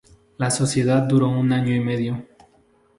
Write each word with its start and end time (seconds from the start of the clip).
La 0.39 0.49
sociedad 0.49 1.03
duró 1.03 1.29
un 1.29 1.53
año 1.53 1.75
y 1.75 1.79
medio. 1.79 2.25